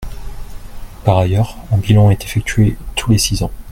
[1.03, 3.51] Par ailleurs, un bilan est effectué tous les six ans.